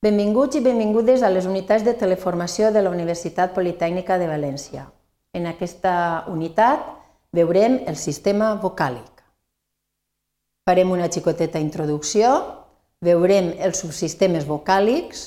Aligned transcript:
Benvinguts 0.00 0.56
i 0.56 0.62
benvingudes 0.64 1.20
a 1.20 1.28
les 1.28 1.44
unitats 1.44 1.82
de 1.84 1.92
teleformació 1.92 2.70
de 2.72 2.80
la 2.80 2.88
Universitat 2.88 3.50
Politècnica 3.52 4.16
de 4.16 4.28
València. 4.30 4.86
En 5.36 5.44
aquesta 5.44 6.24
unitat 6.32 6.86
veurem 7.36 7.76
el 7.84 7.98
sistema 8.00 8.54
vocàlic. 8.62 9.20
Farem 10.64 10.94
una 10.94 11.10
xicoteta 11.12 11.60
introducció, 11.60 12.30
veurem 13.04 13.50
els 13.60 13.82
subsistemes 13.84 14.46
vocàlics, 14.48 15.26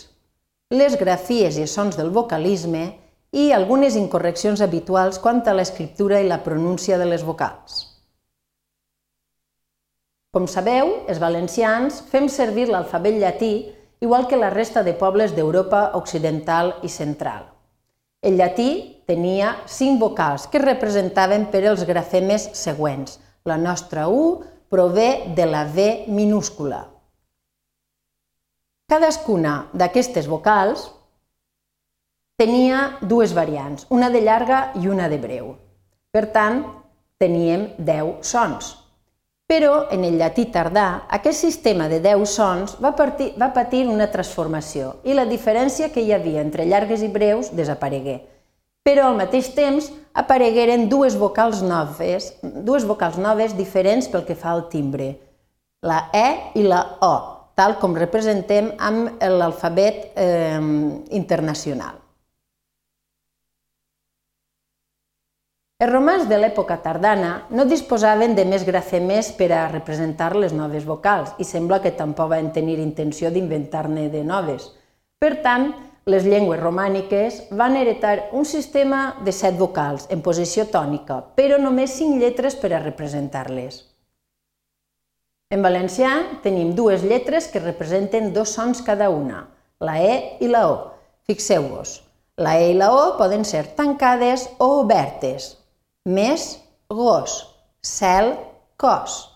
les 0.74 0.98
grafies 0.98 1.62
i 1.62 1.68
sons 1.70 2.00
del 2.02 2.10
vocalisme 2.10 2.84
i 3.30 3.52
algunes 3.54 3.94
incorreccions 3.94 4.66
habituals 4.66 5.22
quant 5.22 5.44
a 5.46 5.54
l'escriptura 5.54 6.18
i 6.18 6.26
la 6.26 6.42
pronúncia 6.42 6.98
de 6.98 7.12
les 7.12 7.22
vocals. 7.22 7.78
Com 10.34 10.50
sabeu, 10.50 11.04
els 11.06 11.22
valencians 11.22 12.02
fem 12.10 12.26
servir 12.26 12.72
l'alfabet 12.74 13.22
llatí 13.22 13.54
igual 14.04 14.28
que 14.28 14.36
la 14.36 14.50
resta 14.52 14.84
de 14.84 14.92
pobles 15.00 15.32
d'Europa 15.32 15.94
occidental 15.96 16.74
i 16.84 16.90
central. 16.92 17.46
El 18.20 18.36
llatí 18.36 19.00
tenia 19.08 19.54
cinc 19.64 19.96
vocals 20.02 20.50
que 20.52 20.60
representaven 20.60 21.46
per 21.52 21.62
els 21.72 21.86
grafemes 21.88 22.50
següents. 22.60 23.22
La 23.48 23.56
nostra 23.56 24.10
U 24.12 24.44
prové 24.68 25.32
de 25.38 25.48
la 25.48 25.64
V 25.72 26.06
minúscula. 26.12 26.82
Cadascuna 28.92 29.70
d'aquestes 29.72 30.28
vocals 30.28 30.90
tenia 32.36 33.00
dues 33.02 33.32
variants, 33.32 33.88
una 33.88 34.12
de 34.12 34.20
llarga 34.20 34.66
i 34.84 34.92
una 34.92 35.08
de 35.08 35.20
breu. 35.24 35.56
Per 36.12 36.28
tant, 36.36 36.66
teníem 37.24 37.70
10 37.80 38.20
sons. 38.28 38.74
Però 39.54 39.84
en 39.94 40.02
el 40.02 40.16
llatí 40.18 40.48
tardà, 40.50 41.04
aquest 41.14 41.44
sistema 41.44 41.86
de 41.86 42.00
10 42.02 42.24
sons 42.26 42.72
va, 42.82 42.90
partir, 42.98 43.28
va 43.38 43.52
patir 43.54 43.84
una 43.86 44.08
transformació 44.10 44.96
i 45.06 45.14
la 45.14 45.28
diferència 45.30 45.92
que 45.94 46.02
hi 46.02 46.10
havia 46.16 46.42
entre 46.42 46.66
llargues 46.66 47.04
i 47.06 47.10
breus 47.14 47.52
desaparegué. 47.54 48.16
Però 48.82 49.12
al 49.12 49.20
mateix 49.20 49.52
temps 49.54 49.92
aparegueren 50.18 50.88
dues 50.90 51.14
vocals 51.22 51.62
noves, 51.62 52.32
dues 52.42 52.88
vocals 52.90 53.22
noves 53.22 53.54
diferents 53.54 54.10
pel 54.10 54.26
que 54.26 54.34
fa 54.34 54.56
al 54.56 54.66
timbre, 54.74 55.12
la 55.86 56.08
E 56.18 56.28
i 56.58 56.66
la 56.66 56.82
O, 57.06 57.14
tal 57.54 57.78
com 57.78 57.94
representem 57.94 58.74
amb 58.82 59.22
l'alfabet 59.22 60.18
eh, 60.18 60.58
internacional. 61.14 62.03
Els 65.84 65.92
romans 65.92 66.30
de 66.30 66.38
l'època 66.40 66.78
tardana 66.80 67.30
no 67.52 67.64
disposaven 67.68 68.38
de 68.38 68.44
més 68.48 68.62
grafemes 68.64 69.34
per 69.36 69.50
a 69.52 69.64
representar 69.68 70.30
les 70.40 70.54
noves 70.56 70.86
vocals 70.88 71.32
i 71.44 71.44
sembla 71.44 71.82
que 71.84 71.92
tampoc 71.98 72.30
van 72.32 72.54
tenir 72.56 72.78
intenció 72.80 73.28
d'inventar-ne 73.34 74.06
de 74.14 74.22
noves. 74.24 74.70
Per 75.20 75.42
tant, 75.44 75.66
les 76.08 76.24
llengües 76.24 76.62
romàniques 76.62 77.40
van 77.60 77.76
heretar 77.76 78.30
un 78.32 78.48
sistema 78.48 79.18
de 79.26 79.34
set 79.36 79.58
vocals 79.60 80.06
en 80.16 80.22
posició 80.24 80.64
tònica, 80.72 81.18
però 81.36 81.58
només 81.60 81.98
cinc 81.98 82.16
lletres 82.22 82.56
per 82.62 82.72
a 82.72 82.80
representar-les. 82.84 83.82
En 85.52 85.66
valencià 85.66 86.14
tenim 86.46 86.72
dues 86.78 87.04
lletres 87.04 87.50
que 87.52 87.60
representen 87.60 88.32
dos 88.32 88.54
sons 88.56 88.86
cada 88.88 89.10
una, 89.12 89.50
la 89.84 89.98
E 90.00 90.16
i 90.40 90.48
la 90.48 90.64
O. 90.70 90.80
Fixeu-vos, 91.28 91.98
la 92.38 92.56
E 92.62 92.72
i 92.72 92.80
la 92.80 92.94
O 92.96 93.04
poden 93.20 93.44
ser 93.44 93.66
tancades 93.76 94.48
o 94.60 94.70
obertes, 94.86 95.58
més 96.06 96.60
gos, 96.90 97.36
cel, 97.82 98.34
cos. 98.78 99.30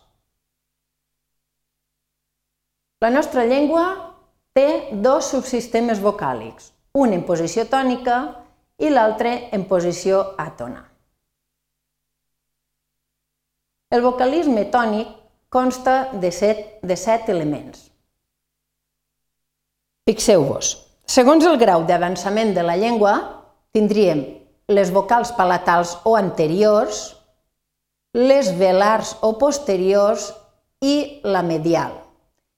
La 2.99 3.09
nostra 3.09 3.45
llengua 3.45 3.85
té 4.57 4.89
dos 4.91 5.29
subsistemes 5.31 6.01
vocàlics, 6.01 6.71
un 6.97 7.13
en 7.13 7.23
posició 7.23 7.67
tònica 7.69 8.17
i 8.81 8.89
l'altre 8.89 9.49
en 9.53 9.67
posició 9.69 10.23
àtona. 10.37 10.83
El 13.93 14.01
vocalisme 14.03 14.65
tònic 14.67 15.13
consta 15.49 16.09
de 16.19 16.31
set, 16.35 16.81
de 16.83 16.97
set 16.99 17.29
elements. 17.31 17.85
Fixeu-vos, 20.07 20.73
segons 21.07 21.45
el 21.47 21.55
grau 21.61 21.85
d'avançament 21.87 22.51
de 22.55 22.65
la 22.65 22.75
llengua, 22.75 23.13
tindríem 23.71 24.25
les 24.67 24.91
vocals 24.91 25.31
palatals 25.31 25.95
o 26.03 26.17
anteriors, 26.19 27.15
les 28.13 28.51
velars 28.59 29.15
o 29.23 29.37
posteriors 29.39 30.33
i 30.83 31.21
la 31.23 31.43
medial. 31.43 31.93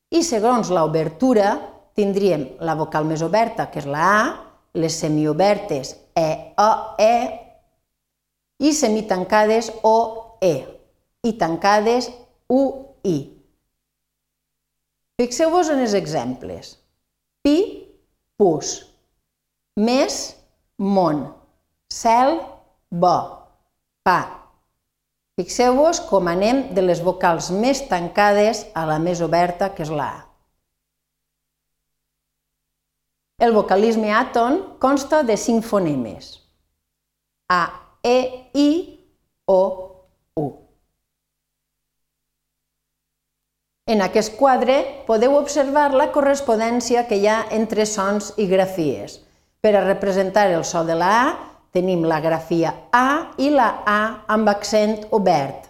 I 0.09 0.24
segons 0.25 0.72
l'obertura 0.74 1.53
tindríem 1.94 2.48
la 2.66 2.74
vocal 2.80 3.06
més 3.06 3.22
oberta, 3.22 3.68
que 3.69 3.84
és 3.84 3.86
la 3.90 4.06
A, 4.09 4.24
les 4.74 4.98
semiobertes 4.98 5.94
E, 6.18 6.30
O, 6.58 6.72
E, 6.98 7.16
i 8.59 8.74
semitancades 8.74 9.69
O, 9.86 10.38
E, 10.42 10.56
i 11.24 11.34
tancades 11.38 12.09
U, 12.50 12.62
I. 13.06 13.18
Fixeu-vos 15.19 15.69
en 15.69 15.84
els 15.84 15.94
exemples. 15.94 16.78
Pi, 17.44 17.58
pus. 18.40 18.80
Més, 19.78 20.24
món 20.80 21.28
cel, 21.89 22.39
bo, 22.89 23.17
pa. 24.05 24.19
Fixeu-vos 25.39 26.01
com 26.09 26.27
anem 26.27 26.69
de 26.75 26.83
les 26.83 27.01
vocals 27.01 27.50
més 27.51 27.81
tancades 27.89 28.66
a 28.75 28.85
la 28.85 29.00
més 29.00 29.22
oberta, 29.25 29.72
que 29.73 29.85
és 29.85 29.91
la 29.91 30.09
A. 30.09 30.25
El 33.39 33.55
vocalisme 33.55 34.11
àton 34.11 34.59
consta 34.83 35.23
de 35.23 35.38
cinc 35.39 35.63
fonemes. 35.63 36.33
A, 37.50 37.63
E, 38.03 38.50
I, 38.53 38.69
O, 39.47 39.61
U. 40.35 40.45
En 43.88 44.03
aquest 44.06 44.35
quadre 44.38 44.75
podeu 45.07 45.33
observar 45.39 45.89
la 45.95 46.11
correspondència 46.13 47.07
que 47.07 47.17
hi 47.17 47.25
ha 47.27 47.45
entre 47.56 47.88
sons 47.89 48.33
i 48.38 48.45
grafies. 48.51 49.21
Per 49.63 49.71
a 49.75 49.85
representar 49.88 50.45
el 50.51 50.63
so 50.63 50.83
de 50.85 51.00
la 51.00 51.13
A 51.23 51.49
tenim 51.75 52.06
la 52.07 52.19
grafia 52.22 52.74
A 52.91 53.35
i 53.38 53.50
la 53.53 53.69
A 53.85 54.02
amb 54.28 54.50
accent 54.50 55.07
obert. 55.16 55.69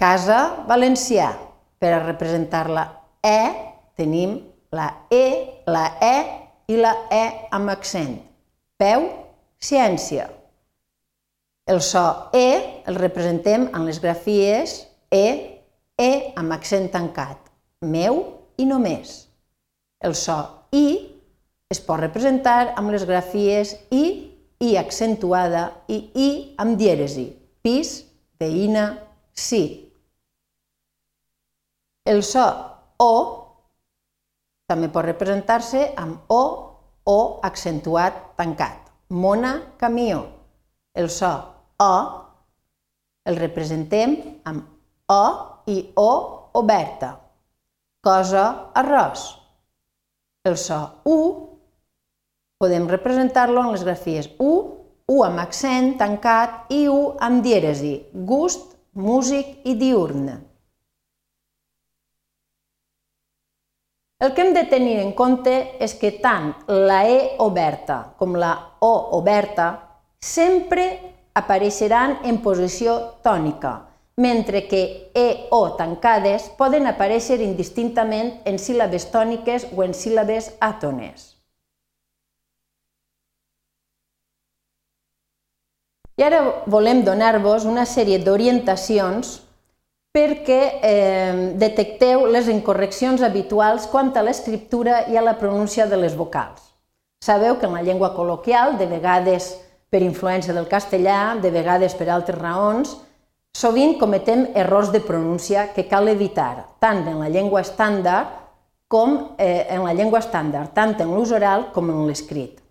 Casa 0.00 0.64
valencià. 0.68 1.32
Per 1.78 1.90
a 1.92 2.00
representar 2.00 2.68
la 2.72 2.84
E 3.20 3.38
tenim 3.98 4.38
la 4.72 5.06
E, 5.10 5.26
la 5.66 5.84
E 6.00 6.16
i 6.72 6.78
la 6.80 6.94
E 7.12 7.24
amb 7.52 7.70
accent. 7.70 8.16
Peu, 8.80 9.04
ciència. 9.60 10.30
El 11.66 11.80
so 11.80 12.30
E 12.32 12.84
el 12.88 12.96
representem 12.96 13.68
en 13.72 13.84
les 13.86 14.00
grafies 14.00 14.82
E, 15.10 15.26
E 15.96 16.10
amb 16.36 16.52
accent 16.56 16.90
tancat, 16.92 17.38
meu 17.80 18.24
i 18.56 18.66
només. 18.66 19.24
El 20.04 20.16
so 20.18 20.36
I 20.74 20.86
es 21.72 21.80
pot 21.80 22.00
representar 22.00 22.74
amb 22.76 22.92
les 22.92 23.06
grafies 23.08 23.76
I 23.94 24.04
i 24.62 24.76
accentuada 24.78 25.64
i 25.88 25.98
i 26.14 26.28
amb 26.60 26.78
dièresi, 26.78 27.26
pis, 27.62 27.96
veïna, 28.40 28.86
sí. 29.34 29.64
El 32.04 32.22
so 32.22 32.44
o 33.00 33.14
també 34.68 34.88
pot 34.92 35.04
representar-se 35.04 35.90
amb 36.00 36.30
o 36.32 36.42
o 37.04 37.18
accentuat 37.44 38.36
tancat. 38.38 38.90
Mona, 39.10 39.54
camió. 39.76 40.22
El 40.94 41.10
so 41.12 41.32
o 41.82 41.94
el 43.24 43.36
representem 43.40 44.16
amb 44.44 44.64
o 45.12 45.24
i 45.68 45.78
o 45.96 46.10
oberta. 46.60 47.14
Cosa, 48.04 48.44
arròs. 48.76 49.24
El 50.44 50.56
so 50.60 50.80
u 51.08 51.16
Podem 52.64 52.86
representar-lo 52.88 53.60
en 53.60 53.74
les 53.74 53.82
grafies 53.84 54.30
U, 54.40 54.52
U 55.12 55.16
amb 55.20 55.42
accent 55.42 55.98
tancat 56.00 56.70
i 56.72 56.86
U 56.88 57.10
amb 57.20 57.42
dièresi, 57.44 57.92
gust, 58.24 58.70
músic 58.96 59.66
i 59.68 59.74
diurn. 59.76 60.30
El 64.24 64.32
que 64.32 64.46
hem 64.46 64.54
de 64.56 64.62
tenir 64.70 64.94
en 65.02 65.12
compte 65.12 65.52
és 65.84 65.92
que 66.00 66.14
tant 66.24 66.54
la 66.88 67.02
E 67.04 67.18
oberta 67.44 67.98
com 68.16 68.32
la 68.40 68.54
O 68.80 68.94
oberta 69.18 69.68
sempre 70.16 70.86
apareixeran 71.36 72.16
en 72.24 72.40
posició 72.40 72.96
tònica, 73.28 73.74
mentre 74.16 74.64
que 74.72 75.12
E 75.12 75.28
o 75.52 75.62
tancades 75.76 76.48
poden 76.56 76.88
aparèixer 76.88 77.42
indistintament 77.44 78.38
en 78.48 78.56
síl·labes 78.56 79.10
tòniques 79.12 79.68
o 79.76 79.84
en 79.84 79.92
síl·labes 79.92 80.54
àtones. 80.64 81.33
I 86.14 86.22
ara 86.22 86.42
volem 86.70 87.02
donar-vos 87.02 87.64
una 87.66 87.82
sèrie 87.90 88.20
d'orientacions 88.22 89.40
perquè 90.14 90.60
eh, 90.78 91.54
detecteu 91.58 92.28
les 92.30 92.46
incorreccions 92.52 93.24
habituals 93.26 93.88
quant 93.90 94.12
a 94.14 94.22
l'escriptura 94.22 95.08
i 95.10 95.18
a 95.18 95.24
la 95.26 95.34
pronúncia 95.40 95.88
de 95.90 95.98
les 95.98 96.14
vocals. 96.14 96.62
Sabeu 97.18 97.58
que 97.58 97.66
en 97.66 97.74
la 97.74 97.82
llengua 97.82 98.12
col·loquial, 98.14 98.76
de 98.78 98.86
vegades 98.86 99.56
per 99.90 100.04
influència 100.06 100.54
del 100.54 100.70
castellà, 100.70 101.34
de 101.42 101.50
vegades 101.50 101.98
per 101.98 102.06
altres 102.12 102.38
raons, 102.38 102.94
sovint 103.54 103.98
cometem 103.98 104.48
errors 104.54 104.92
de 104.94 105.02
pronúncia 105.02 105.72
que 105.74 105.88
cal 105.90 106.06
evitar, 106.12 106.78
tant 106.78 107.02
en 107.10 107.18
la 107.18 107.30
llengua 107.30 107.64
estàndard 107.66 108.38
com 108.86 109.34
eh, 109.38 109.66
en 109.74 109.82
la 109.82 109.94
llengua 109.98 110.22
estàndard, 110.22 110.70
tant 110.78 110.94
en 111.02 111.10
l'ús 111.10 111.34
oral 111.34 111.72
com 111.74 111.90
en 111.90 112.06
l'escrit. 112.06 112.63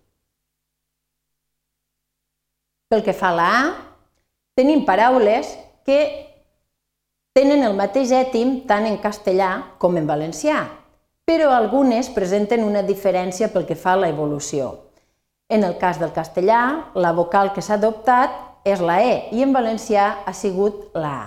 Pel 2.94 3.02
que 3.02 3.10
fa 3.10 3.32
a 3.32 3.34
la 3.34 3.44
A, 3.50 3.62
tenim 4.54 4.84
paraules 4.86 5.48
que 5.82 5.96
tenen 7.34 7.64
el 7.66 7.72
mateix 7.74 8.12
ètim 8.14 8.60
tant 8.68 8.84
en 8.86 9.00
castellà 9.02 9.48
com 9.82 9.96
en 9.98 10.04
valencià, 10.06 10.60
però 11.26 11.48
algunes 11.50 12.06
presenten 12.14 12.62
una 12.62 12.84
diferència 12.86 13.48
pel 13.50 13.66
que 13.66 13.74
fa 13.74 13.96
a 13.96 14.00
la 14.04 14.10
evolució. 14.12 14.68
En 15.50 15.66
el 15.66 15.74
cas 15.80 15.98
del 15.98 16.12
castellà, 16.14 16.60
la 16.94 17.10
vocal 17.16 17.50
que 17.56 17.64
s'ha 17.66 17.80
adoptat 17.80 18.62
és 18.62 18.78
la 18.78 19.00
E 19.02 19.16
i 19.34 19.42
en 19.42 19.50
valencià 19.56 20.22
ha 20.22 20.36
sigut 20.44 20.94
la 20.94 21.10
A. 21.16 21.26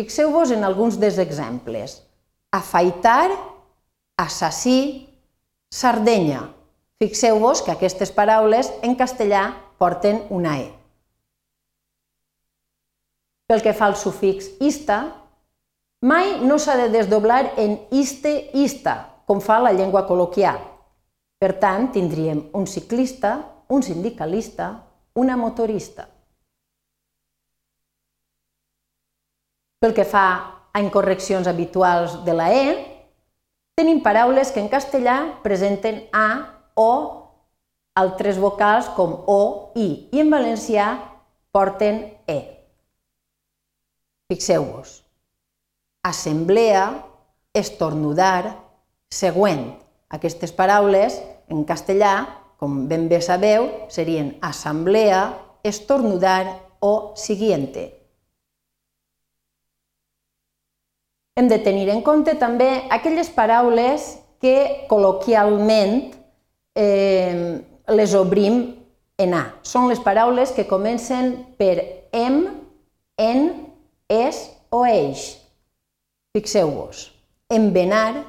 Fixeu-vos 0.00 0.54
en 0.56 0.64
alguns 0.64 0.96
dels 0.96 1.20
exemples. 1.20 1.98
Afaitar, 2.56 3.36
assassí, 4.16 5.12
sardenya. 5.68 6.46
Fixeu-vos 7.04 7.60
que 7.60 7.76
aquestes 7.76 8.16
paraules 8.16 8.72
en 8.80 8.96
castellà 8.96 9.44
porten 9.76 10.24
una 10.32 10.56
E. 10.64 10.75
Pel 13.46 13.62
que 13.62 13.74
fa 13.78 13.86
al 13.86 13.94
sufix 13.94 14.48
ista, 14.58 14.98
mai 16.02 16.40
no 16.42 16.58
s'ha 16.58 16.74
de 16.80 16.88
desdoblar 16.90 17.52
en 17.62 17.76
iste-ista, 17.94 19.22
com 19.26 19.38
fa 19.38 19.60
la 19.62 19.70
llengua 19.74 20.02
col·loquial. 20.08 20.58
Per 21.38 21.52
tant, 21.62 21.92
tindríem 21.94 22.42
un 22.58 22.66
ciclista, 22.66 23.36
un 23.68 23.86
sindicalista, 23.86 24.72
una 25.14 25.36
motorista. 25.36 26.08
Pel 29.78 29.94
que 29.94 30.06
fa 30.08 30.26
a 30.72 30.82
incorreccions 30.82 31.46
habituals 31.46 32.24
de 32.26 32.34
la 32.34 32.50
E, 32.50 32.66
tenim 33.78 34.02
paraules 34.02 34.50
que 34.50 34.62
en 34.64 34.72
castellà 34.72 35.38
presenten 35.46 36.02
A, 36.10 36.52
O, 36.74 36.90
altres 37.94 38.36
vocals 38.42 38.90
com 38.98 39.14
O, 39.30 39.72
I, 39.78 40.10
i 40.12 40.20
en 40.20 40.34
valencià 40.34 40.90
porten 41.54 42.02
E. 42.26 42.55
Fixeu-vos. 44.28 45.04
Assemblea, 46.02 47.04
estornudar, 47.54 48.58
següent. 49.10 49.76
Aquestes 50.10 50.52
paraules, 50.54 51.20
en 51.48 51.64
castellà, 51.66 52.14
com 52.58 52.86
ben 52.90 53.06
bé 53.10 53.20
sabeu, 53.22 53.68
serien 53.92 54.34
assemblea, 54.42 55.36
estornudar 55.62 56.62
o 56.80 57.12
siguiente. 57.16 57.92
Hem 61.36 61.48
de 61.48 61.58
tenir 61.60 61.90
en 61.92 62.00
compte 62.02 62.34
també 62.40 62.86
aquelles 62.90 63.28
paraules 63.28 64.14
que 64.40 64.86
col·loquialment 64.88 65.98
eh, 66.74 67.60
les 67.92 68.14
obrim 68.16 68.62
en 69.20 69.34
A. 69.36 69.44
Són 69.62 69.90
les 69.90 70.00
paraules 70.00 70.54
que 70.56 70.66
comencen 70.68 71.34
per 71.60 71.76
em, 72.16 72.40
en, 73.20 73.44
és 74.08 74.38
o 74.70 74.84
eix. 74.86 75.36
Fixeu-vos, 76.36 77.12
envenar, 77.50 78.24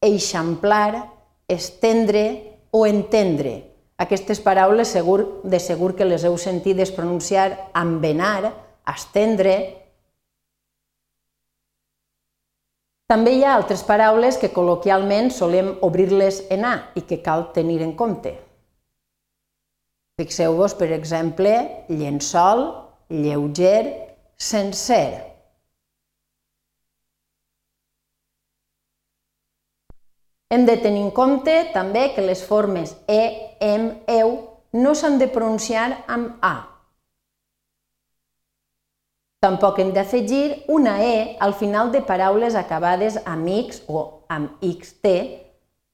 eixamplar, 0.00 1.10
estendre 1.48 2.58
o 2.70 2.86
entendre. 2.86 3.66
Aquestes 4.00 4.40
paraules 4.40 4.88
segur, 4.88 5.42
de 5.44 5.60
segur 5.60 5.92
que 5.94 6.08
les 6.08 6.24
heu 6.24 6.38
sentides 6.40 6.92
pronunciar 6.96 7.70
envenar, 7.76 8.54
estendre. 8.88 9.56
També 13.10 13.34
hi 13.36 13.44
ha 13.44 13.56
altres 13.58 13.82
paraules 13.84 14.38
que 14.40 14.52
col·loquialment 14.54 15.28
solem 15.34 15.74
obrir-les 15.84 16.46
en 16.54 16.64
A 16.64 16.76
i 16.96 17.02
que 17.04 17.20
cal 17.20 17.50
tenir 17.52 17.82
en 17.84 17.92
compte. 17.98 18.38
Fixeu-vos, 20.20 20.76
per 20.78 20.92
exemple, 20.96 21.52
llençol, 21.88 22.70
lleuger, 23.10 24.09
sencer. 24.40 25.28
Hem 30.50 30.64
de 30.66 30.74
tenir 30.82 31.04
en 31.04 31.12
compte 31.14 31.52
també 31.74 32.08
que 32.16 32.24
les 32.24 32.40
formes 32.42 32.96
e, 33.06 33.20
em, 33.62 33.84
eu 34.08 34.32
no 34.72 34.96
s'han 34.96 35.20
de 35.20 35.28
pronunciar 35.30 35.84
amb 36.10 36.40
a. 36.42 36.56
Tampoc 39.44 39.78
hem 39.80 39.92
d'afegir 39.94 40.64
una 40.68 40.96
e 41.04 41.36
al 41.40 41.54
final 41.54 41.92
de 41.92 42.02
paraules 42.04 42.56
acabades 42.58 43.20
amb 43.24 43.46
x 43.52 43.84
o 43.88 44.24
amb 44.28 44.58
xt, 44.64 45.14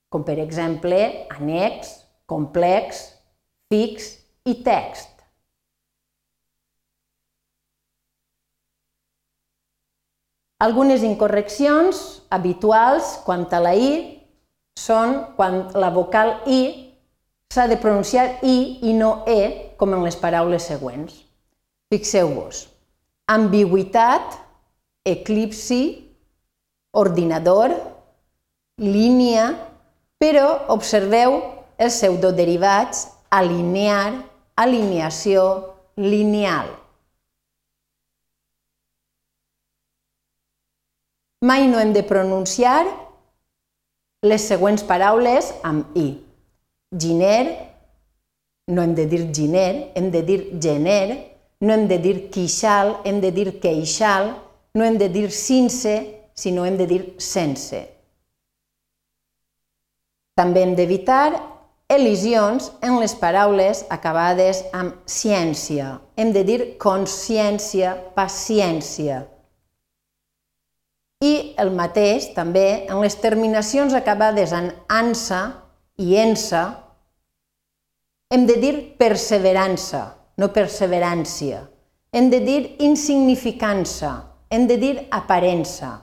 com 0.08 0.24
per 0.24 0.38
exemple 0.42 1.02
annex, 1.36 1.92
complex, 2.26 3.04
fix 3.68 4.14
i 4.46 4.56
text. 4.64 5.15
Algunes 10.56 11.02
incorreccions 11.04 12.22
habituals 12.32 13.18
quant 13.26 13.44
a 13.52 13.60
la 13.60 13.74
i 13.76 13.90
són 14.80 15.18
quan 15.36 15.66
la 15.76 15.90
vocal 15.92 16.32
i 16.48 16.60
s'ha 17.52 17.66
de 17.68 17.76
pronunciar 17.80 18.38
i 18.40 18.56
i 18.88 18.94
no 18.96 19.10
e, 19.28 19.76
com 19.76 19.92
en 19.92 20.04
les 20.04 20.16
paraules 20.16 20.64
següents. 20.64 21.12
Fixeu-vos, 21.92 22.62
ambigüitat, 23.28 24.38
eclipsi, 25.04 25.82
ordinador, 26.96 27.76
línia, 28.80 29.50
però 30.16 30.48
observeu 30.72 31.36
els 31.76 32.00
pseudoderivats 32.00 33.04
alinear, 33.28 34.24
alineació, 34.56 35.44
lineal. 36.00 36.72
Mai 41.44 41.66
no 41.68 41.78
hem 41.78 41.92
de 41.92 42.00
pronunciar 42.02 42.86
les 44.24 44.46
següents 44.48 44.82
paraules 44.88 45.50
amb 45.62 45.92
i. 45.92 46.06
Giner, 46.96 47.44
no 48.72 48.80
hem 48.80 48.94
de 48.96 49.04
dir 49.04 49.26
giner, 49.36 49.92
hem 49.94 50.08
de 50.10 50.22
dir 50.24 50.38
gener, 50.62 51.36
no 51.60 51.74
hem 51.74 51.84
de 51.90 51.98
dir 52.00 52.30
quixal, 52.32 53.02
hem 53.04 53.20
de 53.20 53.34
dir 53.36 53.60
queixal, 53.60 54.32
no 54.74 54.84
hem 54.84 54.96
de 54.96 55.10
dir 55.12 55.28
sinse, 55.30 55.98
sinó 56.32 56.64
hem 56.64 56.80
de 56.80 56.88
dir 56.88 57.02
sense. 57.20 57.84
També 60.40 60.64
hem 60.64 60.74
d'evitar 60.76 61.36
elisions 61.92 62.72
en 62.80 62.96
les 63.00 63.12
paraules 63.14 63.84
acabades 63.92 64.64
amb 64.72 64.96
ciència. 65.04 65.98
Hem 66.16 66.32
de 66.32 66.48
dir 66.48 66.60
consciència, 66.80 67.92
paciència. 68.16 69.26
I 71.24 71.56
el 71.56 71.70
mateix 71.72 72.28
també 72.36 72.84
en 72.90 73.00
les 73.00 73.14
terminacions 73.22 73.94
acabades 73.96 74.52
en 74.52 74.68
ansa 74.92 75.40
i 75.96 76.16
ensa, 76.20 76.64
hem 78.28 78.44
de 78.44 78.56
dir 78.60 78.74
perseverança, 79.00 80.02
no 80.36 80.50
perseverància. 80.52 81.62
Hem 82.12 82.28
de 82.28 82.40
dir 82.44 82.60
insignificança, 82.84 84.10
hem 84.50 84.66
de 84.68 84.76
dir 84.76 84.96
aparença. 85.10 86.02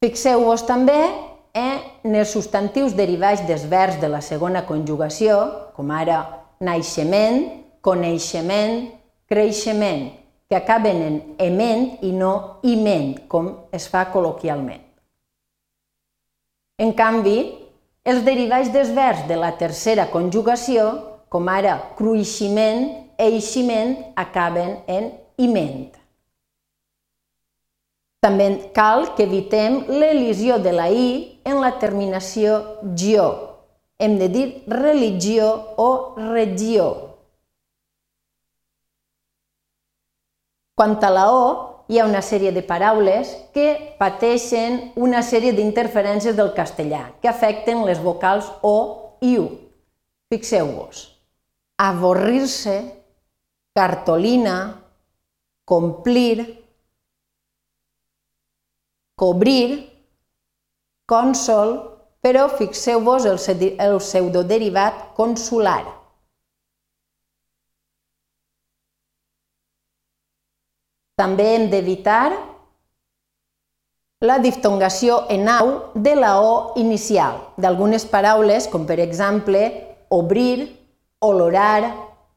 Fixeu-vos 0.00 0.62
també 0.64 0.96
eh, 1.52 1.78
en 2.06 2.14
els 2.14 2.32
substantius 2.32 2.94
derivats 2.96 3.42
dels 3.48 3.66
verbs 3.68 3.98
de 4.00 4.08
la 4.08 4.22
segona 4.22 4.62
conjugació, 4.64 5.36
com 5.76 5.90
ara 5.90 6.22
naixement, 6.62 7.42
coneixement, 7.82 8.86
creixement, 9.28 10.08
que 10.48 10.56
acaben 10.56 11.02
en 11.04 11.16
ement 11.44 11.98
i 12.02 12.10
no 12.16 12.60
iment, 12.64 13.12
com 13.28 13.50
es 13.72 13.88
fa 13.92 14.06
col·loquialment. 14.12 14.80
En 16.80 16.94
canvi, 16.96 17.36
els 18.08 18.24
derivats 18.24 18.70
dels 18.72 18.94
verbs 18.96 19.26
de 19.28 19.36
la 19.36 19.52
tercera 19.60 20.08
conjugació, 20.12 20.88
com 21.28 21.48
ara 21.52 21.76
cruiximent, 21.98 22.86
eiximent, 23.20 23.96
acaben 24.16 24.78
en 24.88 25.10
iment. 25.36 25.90
També 28.24 28.48
cal 28.74 29.12
que 29.14 29.26
evitem 29.28 29.82
l'elisió 29.90 30.56
de 30.62 30.72
la 30.74 30.88
i 30.90 31.10
en 31.46 31.60
la 31.62 31.74
terminació 31.78 32.56
gio. 32.98 33.28
Hem 33.98 34.16
de 34.18 34.28
dir 34.32 34.46
religió 34.70 35.50
o 35.76 35.90
regió. 36.16 37.07
Quant 40.78 41.00
a 41.02 41.08
la 41.10 41.24
O, 41.34 41.46
hi 41.90 41.98
ha 41.98 42.04
una 42.06 42.20
sèrie 42.22 42.52
de 42.54 42.62
paraules 42.62 43.32
que 43.50 43.96
pateixen 43.98 44.92
una 44.94 45.24
sèrie 45.26 45.50
d'interferències 45.56 46.36
del 46.38 46.52
castellà 46.54 47.00
que 47.18 47.30
afecten 47.32 47.82
les 47.88 47.98
vocals 47.98 48.46
O 48.62 48.76
i 49.26 49.32
U. 49.42 49.48
Fixeu-vos. 50.30 51.00
Avorrir-se, 51.82 52.76
cartolina, 53.74 54.54
complir, 55.66 56.46
cobrir, 59.18 59.82
cònsol, 61.10 61.74
però 62.22 62.46
fixeu-vos 62.54 63.26
el, 63.26 63.42
el 63.82 63.98
pseudoderivat 63.98 65.08
consular. 65.18 65.97
També 71.18 71.48
hem 71.56 71.66
d'evitar 71.72 72.30
la 74.22 74.38
diftongació 74.42 75.24
en 75.30 75.48
au 75.50 75.68
de 75.94 76.14
la 76.14 76.36
O 76.42 76.74
inicial 76.78 77.40
d'algunes 77.58 78.06
paraules, 78.06 78.66
com 78.70 78.86
per 78.86 79.00
exemple 79.02 79.60
obrir, 80.14 80.76
olorar 81.20 81.90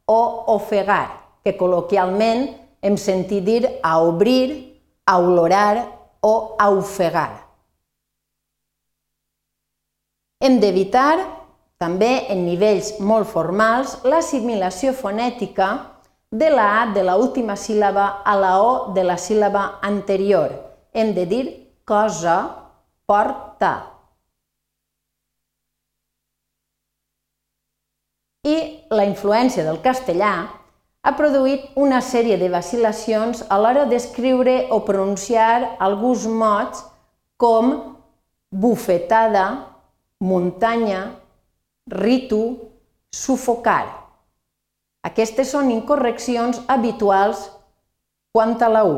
o 0.05 0.21
ofegar, 0.55 1.05
que 1.43 1.55
col·loquialment 1.57 2.49
hem 2.81 2.97
sentit 2.97 3.45
dir 3.45 3.69
a 3.81 3.99
obrir, 4.01 4.81
a 5.05 5.17
olorar 5.17 5.85
o 6.21 6.55
a 6.57 6.69
ofegar. 6.73 7.31
Hem 10.41 10.57
d'evitar, 10.61 11.21
també 11.77 12.27
en 12.33 12.45
nivells 12.45 12.95
molt 12.99 13.29
formals, 13.29 13.99
l'assimilació 14.05 14.93
fonètica 14.97 15.69
de 16.31 16.49
la 16.49 16.81
A 16.81 16.85
de 16.93 17.03
la 17.03 17.17
última 17.19 17.57
síl·laba 17.59 18.23
a 18.23 18.35
la 18.39 18.53
O 18.63 18.93
de 18.95 19.03
la 19.03 19.17
síl·laba 19.19 19.79
anterior. 19.81 20.55
Hem 20.93 21.13
de 21.13 21.25
dir 21.27 21.45
cosa, 21.83 22.37
porta. 23.05 23.73
I 28.47 28.55
la 28.89 29.03
influència 29.05 29.67
del 29.67 29.81
castellà 29.83 30.31
ha 31.03 31.11
produït 31.17 31.75
una 31.75 31.99
sèrie 32.01 32.37
de 32.39 32.47
vacil·lacions 32.49 33.43
a 33.49 33.59
l'hora 33.59 33.85
d'escriure 33.91 34.67
o 34.71 34.81
pronunciar 34.87 35.75
alguns 35.79 36.25
mots 36.25 36.85
com 37.37 37.73
bufetada, 38.51 39.45
muntanya, 40.21 41.09
ritu, 41.91 42.43
sufocar. 43.11 44.10
Aquestes 45.07 45.49
són 45.53 45.71
incorreccions 45.73 46.61
habituals 46.69 47.47
quant 48.35 48.57
a 48.61 48.69
la 48.69 48.83
U. 48.85 48.97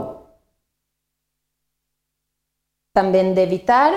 També 2.93 3.23
hem 3.23 3.31
d'evitar 3.33 3.89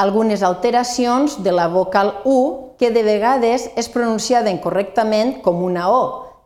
algunes 0.00 0.42
alteracions 0.42 1.40
de 1.44 1.52
la 1.52 1.66
vocal 1.68 2.14
U 2.24 2.38
que 2.78 2.90
de 2.94 3.02
vegades 3.04 3.68
és 3.76 3.90
pronunciada 3.92 4.50
incorrectament 4.50 5.40
com 5.42 5.60
una 5.62 5.90
O. 5.92 6.02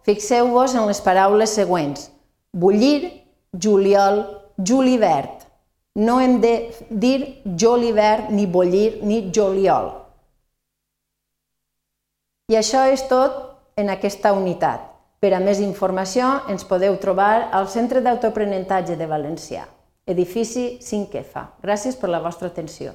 Fixeu-vos 0.09 0.75
en 0.75 0.87
les 0.88 1.00
paraules 1.03 1.55
següents. 1.55 2.11
Bullir, 2.53 3.23
juliol, 3.53 4.25
julivert. 4.59 5.45
No 5.97 6.21
hem 6.21 6.41
de 6.41 6.55
dir 6.91 7.43
jolivert, 7.57 8.31
ni 8.31 8.47
bollir, 8.47 9.00
ni 9.03 9.31
joliol. 9.33 9.93
I 12.53 12.59
això 12.61 12.85
és 12.93 13.03
tot 13.09 13.55
en 13.76 13.90
aquesta 13.92 14.30
unitat. 14.33 14.85
Per 15.21 15.35
a 15.37 15.40
més 15.45 15.59
informació 15.61 16.30
ens 16.49 16.64
podeu 16.64 16.95
trobar 17.00 17.50
al 17.59 17.66
Centre 17.68 18.00
d'Autoaprenentatge 18.00 18.97
de 18.97 19.09
Valencià, 19.11 19.66
edifici 20.09 20.78
5EFA. 20.80 21.42
Gràcies 21.61 21.99
per 22.00 22.09
la 22.09 22.23
vostra 22.25 22.49
atenció. 22.49 22.95